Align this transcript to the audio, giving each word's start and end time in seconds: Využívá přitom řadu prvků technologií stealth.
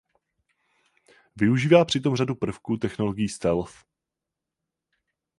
Využívá 1.35 1.85
přitom 1.85 2.15
řadu 2.15 2.35
prvků 2.35 2.77
technologií 2.77 3.29
stealth. 3.29 3.73